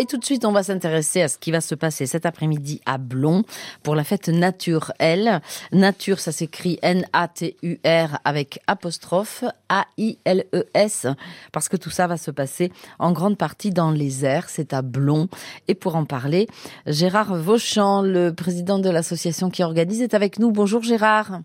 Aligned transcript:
Et 0.00 0.06
tout 0.06 0.16
de 0.16 0.24
suite, 0.24 0.44
on 0.44 0.52
va 0.52 0.62
s'intéresser 0.62 1.22
à 1.22 1.28
ce 1.28 1.38
qui 1.38 1.50
va 1.50 1.60
se 1.60 1.74
passer 1.74 2.06
cet 2.06 2.24
après-midi 2.24 2.80
à 2.86 2.98
Blon 2.98 3.42
pour 3.82 3.96
la 3.96 4.04
fête 4.04 4.28
Nature 4.28 4.92
L. 5.00 5.40
Nature, 5.72 6.20
ça 6.20 6.30
s'écrit 6.30 6.78
N-A-T-U-R 6.82 8.20
avec 8.24 8.60
apostrophe 8.68 9.42
A-I-L-E-S 9.68 11.08
parce 11.50 11.68
que 11.68 11.76
tout 11.76 11.90
ça 11.90 12.06
va 12.06 12.16
se 12.16 12.30
passer 12.30 12.70
en 13.00 13.10
grande 13.10 13.36
partie 13.36 13.70
dans 13.72 13.90
les 13.90 14.24
airs. 14.24 14.48
C'est 14.48 14.72
à 14.72 14.82
Blon. 14.82 15.26
Et 15.66 15.74
pour 15.74 15.96
en 15.96 16.04
parler, 16.04 16.46
Gérard 16.86 17.34
Vauchamp, 17.34 18.02
le 18.02 18.32
président 18.32 18.78
de 18.78 18.90
l'association 18.90 19.50
qui 19.50 19.64
organise, 19.64 20.00
est 20.00 20.14
avec 20.14 20.38
nous. 20.38 20.52
Bonjour 20.52 20.80
Gérard. 20.80 21.40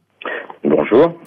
Bonjour. 0.93 1.19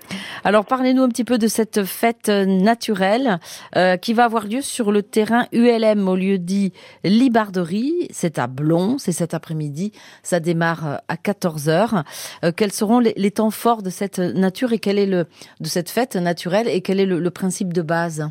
Alors 0.44 0.64
parlez-nous 0.64 1.02
un 1.02 1.08
petit 1.08 1.24
peu 1.24 1.38
de 1.38 1.48
cette 1.48 1.82
fête 1.82 2.28
naturelle 2.28 3.38
euh, 3.74 3.96
qui 3.96 4.14
va 4.14 4.24
avoir 4.24 4.44
lieu 4.44 4.60
sur 4.60 4.92
le 4.92 5.02
terrain 5.02 5.46
ULM 5.52 6.06
au 6.06 6.14
lieu 6.14 6.38
dit 6.38 6.72
Libarderie. 7.02 8.06
C'est 8.10 8.38
à 8.38 8.46
Blon, 8.46 8.98
c'est 8.98 9.10
cet 9.10 9.34
après-midi. 9.34 9.90
Ça 10.22 10.38
démarre 10.38 10.86
euh, 10.86 10.96
à 11.08 11.16
14h. 11.16 12.04
Euh, 12.44 12.52
quels 12.56 12.70
seront 12.70 13.00
les, 13.00 13.30
temps 13.32 13.50
forts 13.50 13.82
de 13.82 13.90
cette 13.90 14.20
nature 14.20 14.72
et 14.72 14.78
quel 14.78 15.00
est 15.00 15.06
le 15.06 15.24
de 15.60 15.66
cette 15.66 15.90
fête 15.90 16.14
naturelle 16.14 16.68
et 16.68 16.80
quel 16.80 17.00
est 17.00 17.06
le, 17.06 17.30
principe 17.30 17.72
de 17.72 17.82
base? 17.82 18.30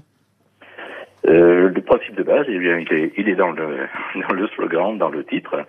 Le 1.25 1.81
principe 1.81 2.15
de 2.15 2.23
base, 2.23 2.45
eh 2.47 2.57
bien, 2.59 2.77
il 2.77 2.93
est, 2.93 3.11
il 3.17 3.27
est 3.27 3.35
dans 3.35 3.51
le 3.51 3.87
dans 4.29 4.33
le 4.33 4.47
slogan, 4.55 4.97
dans 4.97 5.09
le 5.09 5.25
titre, 5.25 5.65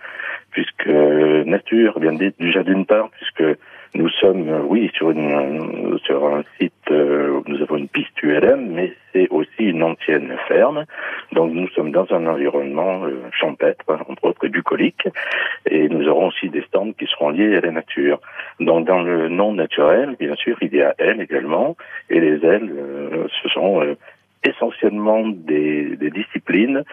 puisque 0.52 0.86
nature 0.86 1.98
vient 1.98 2.14
déjà 2.38 2.62
d'une 2.62 2.86
part, 2.86 3.10
puisque 3.10 3.58
nous 3.96 4.10
sommes, 4.10 4.48
euh, 4.48 4.60
oui, 4.62 4.90
sur, 4.94 5.10
une, 5.10 5.98
sur 6.04 6.26
un 6.26 6.44
site 6.58 6.72
euh, 6.90 7.40
nous 7.46 7.62
avons 7.62 7.76
une 7.76 7.88
piste 7.88 8.22
ULM, 8.22 8.70
mais 8.72 8.92
c'est 9.12 9.28
aussi 9.30 9.64
une 9.64 9.82
ancienne 9.82 10.36
ferme. 10.48 10.84
Donc 11.32 11.52
nous 11.52 11.68
sommes 11.70 11.92
dans 11.92 12.06
un 12.10 12.26
environnement 12.26 13.04
euh, 13.04 13.22
champêtre, 13.32 13.84
entre 13.88 14.24
autres 14.24 14.48
bucolique, 14.48 15.08
et 15.68 15.88
nous 15.88 16.06
aurons 16.08 16.28
aussi 16.28 16.50
des 16.50 16.62
stands 16.62 16.92
qui 16.92 17.06
seront 17.06 17.30
liés 17.30 17.56
à 17.56 17.60
la 17.60 17.70
nature. 17.70 18.20
Donc 18.60 18.86
dans 18.86 19.02
le 19.02 19.28
non 19.28 19.52
naturel, 19.54 20.16
bien 20.18 20.34
sûr, 20.36 20.56
il 20.60 20.74
y 20.74 20.82
a 20.82 20.94
elle 20.98 21.20
également, 21.20 21.76
et 22.10 22.20
les 22.20 22.44
ailes, 22.44 22.70
ce 23.42 23.48
sont 23.48 23.96
essentiellement 24.44 25.26
des, 25.26 25.96
des, 25.96 26.10
disciplines 26.10 26.84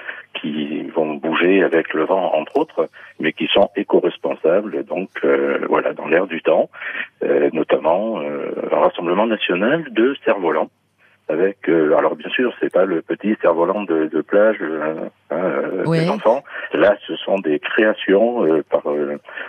qui 0.44 0.84
vont 0.90 1.16
bouger 1.16 1.64
avec 1.64 1.94
le 1.94 2.04
vent, 2.04 2.34
entre 2.36 2.58
autres, 2.58 2.90
mais 3.20 3.32
qui 3.32 3.48
sont 3.48 3.70
éco-responsables, 3.78 4.84
donc 4.84 5.10
euh, 5.24 5.60
voilà, 5.70 5.94
dans 5.94 6.08
l'air 6.08 6.28
du 6.28 6.42
temps, 6.42 6.70
euh, 7.24 7.50
notamment 7.54 8.20
euh, 8.20 8.52
un 8.72 8.80
rassemblement 8.80 9.26
national 9.26 9.86
de 9.92 10.16
cerfs-volants 10.26 10.70
avec 11.30 11.70
euh, 11.70 11.96
alors 11.98 12.16
bien 12.16 12.30
sûr 12.30 12.54
c'est 12.60 12.72
pas 12.72 12.86
le 12.86 13.02
petit 13.02 13.36
cerf-volant 13.42 13.84
de, 13.84 14.08
de, 14.08 14.22
plage 14.22 14.58
euh, 14.62 15.08
hein, 15.32 15.38
euh, 15.38 15.84
des 15.86 16.10
enfants. 16.10 16.44
Là 16.74 16.96
ce 17.08 17.16
sont 17.16 17.40
des 17.40 17.60
créations 17.60 18.46
par 18.70 18.84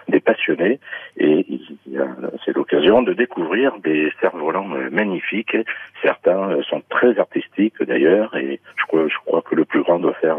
des 0.08 0.20
passionnés. 0.20 0.78
Et 1.16 1.46
c'est 2.44 2.54
l'occasion 2.54 3.02
de 3.02 3.12
découvrir 3.12 3.72
des 3.82 4.12
cerfs-volants 4.20 4.68
magnifiques. 4.90 5.56
Certains 6.02 6.62
sont 6.68 6.82
très 6.88 7.18
artistiques 7.18 7.82
d'ailleurs. 7.82 8.36
Et 8.36 8.60
je 8.76 8.84
crois 8.86 9.08
je 9.08 9.16
crois 9.26 9.42
que 9.42 9.54
le 9.54 9.64
plus 9.64 9.82
grand 9.82 9.98
doit 9.98 10.14
faire 10.14 10.36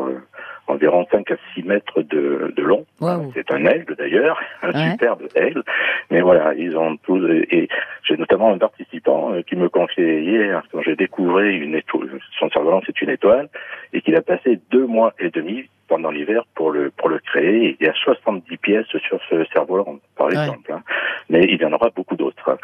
environ 0.67 1.06
5 1.11 1.30
à 1.31 1.36
6 1.53 1.63
mètres 1.63 2.02
de, 2.02 2.53
de 2.56 2.63
long. 2.63 2.86
C'est 3.33 3.52
un 3.52 3.66
aigle 3.66 3.95
d'ailleurs, 3.95 4.39
un 4.63 4.91
superbe 4.91 5.23
aigle. 5.36 5.63
Mais 6.09 6.22
voilà, 6.22 6.53
ils 6.56 6.75
ont 6.78 6.97
tous 6.97 7.23
et 7.30 7.67
j'ai 8.06 8.17
notamment 8.17 8.53
un 8.53 8.58
participant 8.58 9.34
euh, 9.34 9.42
qui 9.42 9.56
me 9.56 9.70
confiait 9.70 10.23
hier 10.23 10.64
quand 10.72 10.81
j'ai 10.81 10.95
découvert 10.95 11.45
une 11.45 11.75
étoile, 11.75 12.20
son 12.39 12.50
cerf-volant 12.50 12.81
c'est 12.86 13.02
une 13.02 13.09
étoile, 13.09 13.50
et 13.94 14.02
qu'il 14.02 14.16
a 14.16 14.22
passé 14.22 14.59
deux 14.72 14.86
mois 14.86 15.14
et 15.20 15.30
demi 15.30 15.66
pendant 15.88 16.12
l'hiver 16.12 16.44
pour 16.56 16.72
le 16.72 16.92
pour 16.92 17.09
le 17.09 17.20
créer. 17.20 17.78
Il 17.80 17.86
y 17.86 17.89
a 17.89 17.94
70 17.94 18.58
pièces 18.58 18.88
sur 18.88 19.20
ce 19.30 19.45
cerf-volant, 19.53 20.00
par 20.16 20.30
exemple. 20.30 20.72
Hein. 20.72 20.81
Mais 21.30 21.44
il 21.44 21.62
y 21.62 21.66
en 21.66 21.73
aura 21.73 21.89
beaucoup 21.95 22.16
d'autres. 22.16 22.57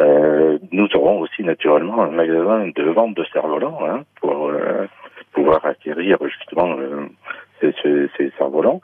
Euh, 0.00 0.58
nous 0.72 0.88
aurons 0.94 1.20
aussi 1.20 1.42
naturellement 1.42 2.02
un 2.02 2.10
magasin 2.10 2.68
de 2.74 2.82
vente 2.84 3.14
de 3.14 3.24
cerfs-volants 3.32 3.80
hein, 3.86 4.04
pour 4.20 4.48
euh, 4.48 4.86
pouvoir 5.32 5.64
acquérir 5.64 6.18
justement 6.22 6.76
euh, 6.78 7.06
ces, 7.60 7.72
ces, 7.82 8.08
ces 8.16 8.32
cerfs-volants. 8.38 8.80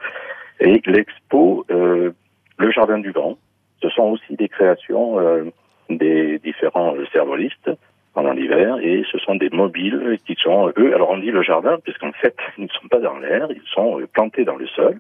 Et 0.61 0.81
l'expo, 0.87 1.67
euh, 1.71 2.13
le 2.59 2.71
Jardin 2.71 2.99
du 2.99 3.11
Vent, 3.11 3.37
ce 3.83 3.89
sont 3.91 4.05
aussi 4.05 4.37
des 4.37 4.49
créations 4.49 5.21
euh, 5.21 5.45
des 5.91 6.39
différents 6.39 6.95
cervolistes 7.13 7.71
pendant 8.15 8.33
l'hiver 8.33 8.79
et 8.83 9.05
ce 9.13 9.19
sont 9.19 9.35
des 9.35 9.51
mobiles 9.51 10.19
qui 10.27 10.35
sont 10.37 10.73
eux 10.79 10.95
alors 10.95 11.11
on 11.11 11.19
dit 11.19 11.31
le 11.31 11.43
jardin 11.43 11.79
puisqu'en 11.85 12.13
fait 12.13 12.35
ils 12.59 12.65
ne 12.65 12.69
sont 12.69 12.89
pas 12.89 12.99
dans 12.99 13.19
l'air 13.19 13.49
ils 13.51 13.69
sont 13.73 14.01
plantés 14.13 14.45
dans 14.45 14.57
le 14.57 14.67
sol. 14.69 14.99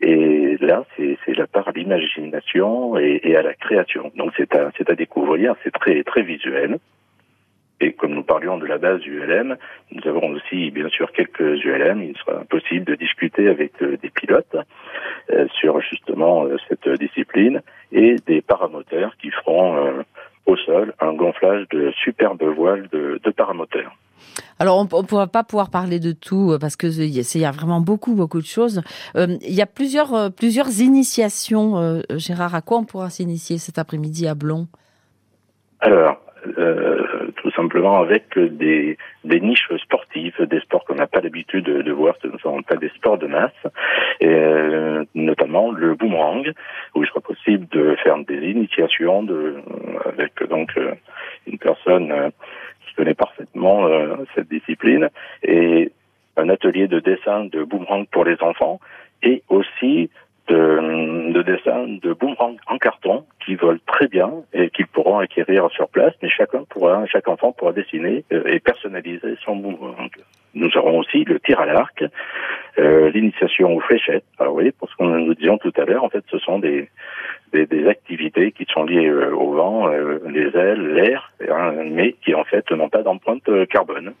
Et 0.00 0.56
là 0.60 0.84
c'est 0.96 1.18
c'est 1.24 1.36
la 1.36 1.46
part 1.46 1.68
à 1.68 1.72
l'imagination 1.72 2.96
et, 2.98 3.20
et, 3.24 3.36
à 3.36 3.42
la 3.42 3.54
création. 3.54 4.12
Donc 4.16 4.32
c'est 4.36 4.54
à 4.54 4.70
c'est 4.76 4.88
à 4.88 4.94
découvrir 4.94 5.54
c'est 5.64 5.72
très 5.72 6.02
très 6.04 6.22
visuel 6.22 6.78
et 7.80 7.92
comme 7.92 8.14
nous 8.14 8.22
parlions 8.22 8.56
de 8.58 8.66
la 8.66 8.78
base 8.78 9.00
du 9.00 9.18
ULM, 9.18 9.56
nous 9.90 10.08
avons 10.08 10.28
aussi 10.30 10.70
bien 10.70 10.88
sûr 10.88 11.10
quelques 11.12 11.40
ULM. 11.64 12.02
Il 12.02 12.16
sera 12.16 12.44
possible 12.44 12.84
de 12.84 12.94
discuter 12.94 13.48
avec 13.48 13.72
euh, 13.82 13.96
des 14.00 14.10
pilotes 14.10 14.56
euh, 15.30 15.46
sur 15.60 15.80
justement 15.80 16.44
euh, 16.44 16.56
cette 16.68 16.88
discipline 17.00 17.62
et 17.92 18.16
des 18.26 18.42
paramoteurs 18.42 19.16
qui 19.20 19.30
feront 19.30 20.04
au 20.46 20.56
sol 20.56 20.94
un 21.00 21.14
gonflage 21.14 21.68
de 21.70 21.92
superbes 22.02 22.42
voiles 22.42 22.88
de, 22.92 23.20
de 23.22 23.30
paramoteurs. 23.30 23.92
Alors, 24.58 24.78
on 24.78 24.84
ne 25.02 25.06
pourra 25.06 25.26
pas 25.26 25.42
pouvoir 25.44 25.70
parler 25.70 26.00
de 26.00 26.12
tout 26.12 26.56
parce 26.60 26.76
que 26.76 26.86
il 26.86 27.40
y 27.40 27.44
a 27.44 27.50
vraiment 27.50 27.80
beaucoup, 27.80 28.14
beaucoup 28.14 28.40
de 28.40 28.46
choses. 28.46 28.82
il 29.14 29.54
y 29.54 29.62
a 29.62 29.66
plusieurs, 29.66 30.32
plusieurs 30.32 30.80
initiations. 30.80 32.00
Gérard, 32.16 32.54
à 32.54 32.62
quoi 32.62 32.78
on 32.78 32.84
pourra 32.84 33.10
s'initier 33.10 33.58
cet 33.58 33.78
après-midi 33.78 34.26
à 34.26 34.34
Blon? 34.34 34.66
Alors, 35.80 36.20
tout 37.36 37.50
simplement 37.52 37.98
avec 37.98 38.38
des, 38.38 38.96
niches 39.24 39.70
sportives, 39.82 40.40
des 40.40 40.60
sports 40.60 40.84
qu'on 40.84 40.94
n'a 40.94 41.06
pas 41.06 41.20
l'habitude 41.20 41.64
de, 41.64 41.92
voir, 41.92 42.14
ce 42.22 42.28
ne 42.28 42.38
sont 42.38 42.62
pas 42.62 42.76
des 42.76 42.88
sports 42.90 43.18
de 43.18 43.26
masse, 43.26 43.52
et 44.20 44.28
euh, 44.28 45.04
notamment 45.14 45.70
le 45.70 45.94
boomerang, 45.94 46.50
où 46.94 47.02
il 47.02 47.08
sera 47.08 47.20
possible 47.20 47.66
de 47.68 47.96
faire 48.02 48.18
des 48.18 48.50
initiations 48.50 49.26
avec 50.04 50.32
donc 50.48 50.70
euh, 50.76 50.94
une 51.46 51.58
personne 51.58 52.12
euh, 52.12 52.30
qui 52.86 52.94
connaît 52.94 53.14
parfaitement 53.14 53.88
cette 54.34 54.48
discipline, 54.48 55.08
et 55.42 55.90
un 56.36 56.48
atelier 56.48 56.88
de 56.88 57.00
dessin 57.00 57.44
de 57.44 57.64
boomerang 57.64 58.06
pour 58.10 58.24
les 58.24 58.40
enfants, 58.40 58.80
et 59.22 59.42
aussi 59.48 60.10
de, 60.48 61.32
de 61.32 61.42
dessins 61.42 61.86
de 62.02 62.12
boomerang 62.12 62.56
en 62.66 62.78
carton 62.78 63.23
très 63.94 64.08
bien 64.08 64.30
et 64.52 64.70
qu'ils 64.70 64.88
pourront 64.88 65.18
acquérir 65.18 65.68
sur 65.70 65.88
place, 65.88 66.14
mais 66.20 66.28
chacun 66.28 66.64
pourra, 66.68 67.06
chaque 67.06 67.28
enfant 67.28 67.52
pourra 67.52 67.72
dessiner 67.72 68.24
euh, 68.32 68.42
et 68.46 68.58
personnaliser 68.58 69.36
son 69.44 69.56
boomerang. 69.56 70.10
Nous 70.54 70.76
aurons 70.76 70.98
aussi 70.98 71.24
le 71.24 71.38
tir 71.40 71.60
à 71.60 71.66
l'arc, 71.66 72.04
euh, 72.78 73.10
l'initiation 73.10 73.74
aux 73.74 73.80
fléchettes. 73.80 74.24
Alors 74.38 74.52
vous 74.52 74.58
voyez, 74.58 74.72
pour 74.72 74.88
ce 74.88 74.96
qu'on 74.96 75.06
nous 75.06 75.34
disions 75.34 75.58
tout 75.58 75.72
à 75.76 75.84
l'heure, 75.84 76.04
en 76.04 76.08
fait, 76.08 76.24
ce 76.30 76.38
sont 76.38 76.58
des, 76.58 76.88
des, 77.52 77.66
des, 77.66 77.86
activités 77.88 78.52
qui 78.52 78.66
sont 78.72 78.84
liées 78.84 79.08
euh, 79.08 79.32
au 79.34 79.52
vent, 79.52 79.88
euh, 79.88 80.18
les 80.28 80.56
ailes, 80.56 80.94
l'air, 80.94 81.32
hein, 81.48 81.72
mais 81.90 82.14
qui 82.24 82.34
en 82.34 82.44
fait 82.44 82.68
n'ont 82.72 82.88
pas 82.88 83.02
d'empreinte 83.02 83.48
carbone. 83.68 84.12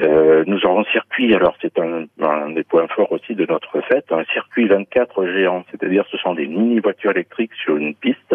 Euh, 0.00 0.42
nous 0.46 0.64
aurons 0.66 0.84
circuit, 0.84 1.34
alors 1.34 1.56
c'est 1.62 1.78
un, 1.78 2.06
un, 2.20 2.50
des 2.50 2.64
points 2.64 2.88
forts 2.88 3.12
aussi 3.12 3.34
de 3.34 3.46
notre 3.46 3.80
fête, 3.82 4.06
un 4.10 4.24
circuit 4.32 4.66
24 4.66 5.26
géant, 5.28 5.64
c'est-à-dire 5.70 6.04
ce 6.10 6.16
sont 6.16 6.34
des 6.34 6.48
mini-voitures 6.48 7.12
électriques 7.12 7.54
sur 7.62 7.76
une 7.76 7.94
piste 7.94 8.34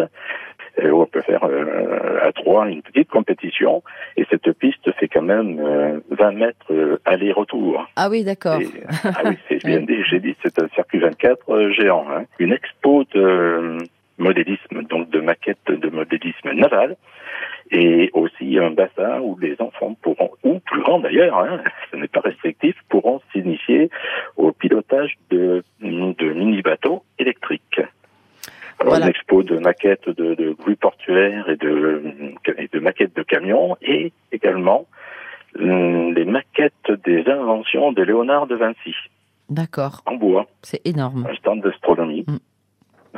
euh, 0.78 0.90
où 0.90 1.02
on 1.02 1.06
peut 1.06 1.20
faire 1.20 1.44
euh, 1.44 2.18
à 2.22 2.32
trois 2.32 2.66
une 2.68 2.80
petite 2.80 3.10
compétition 3.10 3.82
et 4.16 4.24
cette 4.30 4.50
piste 4.52 4.90
fait 4.92 5.08
quand 5.08 5.22
même 5.22 6.00
20 6.10 6.32
mètres 6.32 6.98
aller-retour. 7.04 7.86
Ah 7.96 8.08
oui, 8.08 8.24
d'accord. 8.24 8.58
ah 9.04 9.22
oui, 9.26 9.36
c'est 9.48 9.62
bien 9.64 9.80
dit, 9.80 10.02
j'ai 10.08 10.20
dit, 10.20 10.34
c'est 10.42 10.58
un 10.62 10.68
circuit 10.68 11.00
24 11.00 11.72
géant. 11.72 12.06
Hein. 12.10 12.24
Une 12.38 12.52
expo 12.52 13.04
de 13.12 13.76
modélisme, 14.16 14.82
donc 14.88 15.10
de 15.10 15.20
maquettes 15.20 15.58
de 15.70 15.90
modélisme 15.90 16.52
naval 16.52 16.96
et 17.70 18.10
aussi 18.14 18.58
un 18.58 18.70
bassin 18.70 19.20
où 19.20 19.38
les 19.38 19.56
enfants 19.60 19.96
pourront, 20.02 20.30
ou 20.42 20.58
plus 20.60 20.82
grands 20.82 21.00
d'ailleurs, 21.00 21.38
hein, 21.38 21.60
ce 21.90 21.96
n'est 21.96 22.08
pas 22.08 22.20
restrictif, 22.20 22.74
pourront 22.88 23.20
s'initier 23.32 23.90
au 24.36 24.52
pilotage 24.52 25.16
de, 25.30 25.62
de 25.80 26.32
mini-bateaux 26.32 27.04
électriques. 27.18 27.80
Alors, 28.80 28.96
Une 28.96 29.08
expo 29.08 29.42
de 29.42 29.58
maquettes 29.58 30.08
de, 30.08 30.34
de 30.34 30.52
grues 30.52 30.76
portuaires 30.76 31.48
et 31.50 31.56
de, 31.56 32.02
et 32.56 32.68
de 32.72 32.80
maquettes 32.80 33.14
de 33.14 33.22
camions 33.22 33.76
et 33.82 34.12
également 34.32 34.86
hum, 35.58 36.14
les 36.14 36.24
maquettes 36.24 36.90
des 37.04 37.28
inventions 37.28 37.92
de 37.92 38.02
Léonard 38.02 38.46
de 38.46 38.56
Vinci. 38.56 38.94
D'accord. 39.50 40.00
En 40.06 40.14
bois. 40.14 40.46
C'est 40.62 40.80
énorme. 40.86 41.26
Un 41.30 41.34
stand 41.34 41.60
d'astronomie 41.60 42.24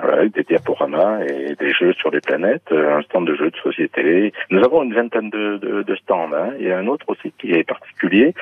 voilà, 0.03 0.19
avec 0.19 0.35
des 0.35 0.43
diaporamas 0.43 1.21
et 1.25 1.55
des 1.55 1.73
jeux 1.73 1.93
sur 1.95 2.11
les 2.11 2.21
planètes, 2.21 2.71
euh, 2.73 2.99
un 2.99 3.03
stand 3.03 3.27
de 3.27 3.35
jeux 3.35 3.51
de 3.51 3.57
société. 3.57 4.33
Nous 4.51 4.63
avons 4.63 4.83
une 4.83 4.95
vingtaine 4.95 5.31
de, 5.31 5.97
stands. 6.03 6.33
Hein. 6.35 6.55
Il 6.59 6.67
y 6.67 6.73
a 6.73 6.79
un 6.79 6.87
autre 6.89 7.07
aussi 7.09 7.33
qui 7.39 7.53
est 7.53 7.65
particulier. 7.65 8.35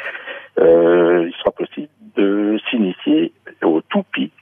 Euh, 0.58 1.26
il 1.28 1.34
sera 1.34 1.50
possible 1.52 1.88
de 2.16 2.58
s'initier 2.70 3.32
aux 3.62 3.80
toupies 3.82 4.32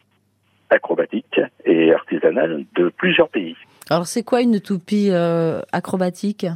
acrobatiques 0.71 1.41
et 1.65 1.93
artisanales 1.93 2.65
de 2.77 2.91
plusieurs 2.91 3.29
pays. 3.29 3.57
Alors 3.91 4.07
c'est 4.07 4.23
quoi 4.23 4.43
une 4.43 4.61
toupie 4.61 5.09
euh, 5.11 5.61
acrobatique? 5.73 6.47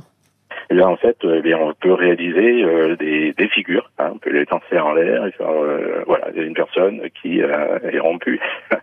Eh 0.71 0.75
Là, 0.75 0.89
en 0.89 0.97
fait, 0.97 1.17
euh, 1.25 1.37
eh 1.39 1.43
bien, 1.43 1.59
on 1.59 1.75
peut 1.75 1.93
réaliser 1.93 2.65
des, 2.97 3.49
figures. 3.49 3.91
Hein, 3.99 4.13
on 4.15 4.19
peut 4.19 4.31
les 4.31 4.45
lancer 4.51 4.79
en 4.79 4.93
l'air 4.93 5.27
et 5.27 5.33
faire, 5.33 5.51
euh, 5.51 6.03
voilà, 6.07 6.31
une 6.35 6.55
personne 6.55 7.01
qui 7.21 7.41
est 7.41 7.99
rompue 7.99 8.41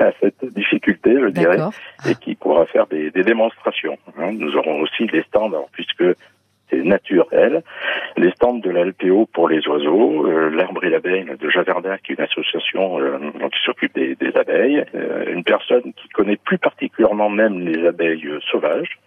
à 0.00 0.12
cette 0.20 0.44
difficulté, 0.54 1.14
je 1.20 1.28
dirais, 1.28 1.58
et 2.08 2.14
qui 2.14 2.34
pourra 2.34 2.66
faire 2.66 2.86
des, 2.86 3.10
des 3.10 3.22
démonstrations. 3.22 3.98
Hein. 4.18 4.32
Nous 4.32 4.56
aurons 4.56 4.80
aussi 4.80 5.06
des 5.06 5.22
stands, 5.22 5.66
puisque 5.72 6.04
c'est 6.72 6.82
naturel. 6.82 7.62
Les 8.16 8.30
stands 8.32 8.58
de 8.58 8.70
la 8.70 8.84
LPO 8.84 9.26
pour 9.32 9.48
les 9.48 9.66
oiseaux, 9.68 10.26
euh, 10.26 10.50
l'arbre 10.50 10.84
et 10.84 10.90
l'abeille 10.90 11.26
de 11.38 11.50
Javerdin, 11.50 11.96
qui 11.98 12.12
est 12.12 12.14
une 12.16 12.24
association 12.24 12.98
euh, 13.00 13.18
qui 13.52 13.64
s'occupe 13.64 13.94
des, 13.94 14.14
des 14.16 14.36
abeilles, 14.36 14.84
euh, 14.94 15.24
une 15.32 15.44
personne 15.44 15.92
qui 15.94 16.08
connaît 16.08 16.36
plus 16.36 16.58
particulièrement 16.58 17.28
même 17.28 17.60
les 17.60 17.86
abeilles 17.86 18.28
sauvages, 18.50 18.98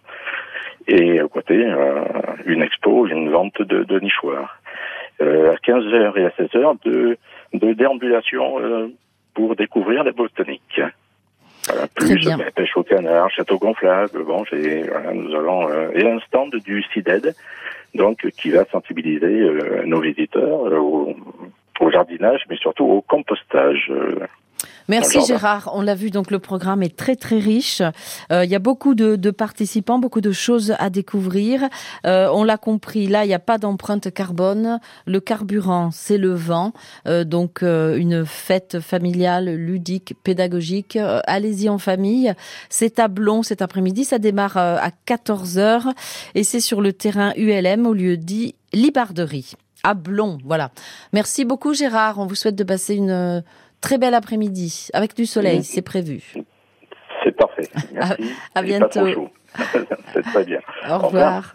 et 0.88 1.18
à 1.18 1.26
côté, 1.26 1.66
une 2.44 2.62
expo, 2.62 3.08
une 3.08 3.30
vente 3.30 3.60
de, 3.60 3.82
de 3.82 3.98
nichoirs. 3.98 4.60
à 5.20 5.24
15h 5.24 6.16
et 6.16 6.26
à 6.26 6.28
16h, 6.28 6.76
de, 6.84 7.18
de 7.54 7.72
déambulation 7.72 8.92
pour 9.36 9.54
découvrir 9.54 10.02
la 10.02 10.12
botanique. 10.12 10.80
Voilà, 11.68 11.86
plus 11.88 12.16
bien. 12.16 12.38
pêche 12.54 12.76
au 12.76 12.82
canard, 12.82 13.30
château 13.30 13.58
gonflable, 13.58 14.24
bon, 14.24 14.44
voilà, 14.50 15.12
nous 15.12 15.34
allons 15.34 15.68
euh, 15.68 15.90
et 15.94 16.08
un 16.08 16.18
stand 16.20 16.54
du 16.64 16.82
CIDED, 16.94 17.34
donc 17.94 18.26
qui 18.38 18.50
va 18.50 18.64
sensibiliser 18.64 19.26
euh, 19.26 19.82
nos 19.84 20.00
visiteurs 20.00 20.66
euh, 20.66 20.78
au, 20.78 21.14
au, 21.80 21.90
jardinage, 21.90 22.44
mais 22.48 22.56
surtout 22.56 22.84
au 22.84 23.02
compostage. 23.02 23.92
Merci 24.88 25.24
Gérard. 25.26 25.70
On 25.74 25.82
l'a 25.82 25.94
vu, 25.94 26.10
donc 26.10 26.30
le 26.30 26.38
programme 26.38 26.82
est 26.82 26.96
très 26.96 27.16
très 27.16 27.38
riche. 27.38 27.82
Euh, 28.30 28.44
il 28.44 28.50
y 28.50 28.54
a 28.54 28.60
beaucoup 28.60 28.94
de, 28.94 29.16
de, 29.16 29.30
participants, 29.30 29.98
beaucoup 29.98 30.20
de 30.20 30.32
choses 30.32 30.74
à 30.78 30.90
découvrir. 30.90 31.68
Euh, 32.06 32.28
on 32.32 32.44
l'a 32.44 32.56
compris, 32.56 33.06
là, 33.06 33.24
il 33.24 33.28
n'y 33.28 33.34
a 33.34 33.38
pas 33.38 33.58
d'empreinte 33.58 34.12
carbone. 34.12 34.80
Le 35.06 35.20
carburant, 35.20 35.90
c'est 35.92 36.18
le 36.18 36.34
vent. 36.34 36.72
Euh, 37.06 37.24
donc 37.24 37.62
euh, 37.62 37.96
une 37.96 38.24
fête 38.24 38.80
familiale, 38.80 39.54
ludique, 39.54 40.14
pédagogique. 40.22 40.96
Euh, 40.96 41.20
allez-y 41.26 41.68
en 41.68 41.78
famille. 41.78 42.32
C'est 42.68 42.98
à 42.98 43.08
Blon 43.08 43.42
cet 43.42 43.62
après-midi. 43.62 44.04
Ça 44.04 44.18
démarre 44.18 44.56
à 44.56 44.90
14 45.06 45.58
h 45.58 45.92
et 46.34 46.44
c'est 46.44 46.60
sur 46.60 46.80
le 46.80 46.92
terrain 46.92 47.32
ULM 47.36 47.86
au 47.86 47.94
lieu 47.94 48.16
dit 48.16 48.54
Libarderie 48.72 49.52
à 49.82 49.94
Blon. 49.94 50.38
Voilà. 50.44 50.70
Merci 51.12 51.44
beaucoup 51.44 51.74
Gérard. 51.74 52.18
On 52.18 52.26
vous 52.26 52.34
souhaite 52.34 52.56
de 52.56 52.64
passer 52.64 52.94
une 52.94 53.42
Très 53.80 53.98
bel 53.98 54.14
après-midi, 54.14 54.88
avec 54.92 55.14
du 55.14 55.26
soleil, 55.26 55.62
c'est 55.64 55.82
prévu. 55.82 56.34
C'est 57.24 57.36
parfait. 57.36 57.68
Merci. 57.92 58.30
À, 58.54 58.62
bientôt. 58.62 59.28
c'est 60.12 60.22
très 60.22 60.44
bien. 60.44 60.60
Au 60.88 60.98
revoir. 60.98 61.52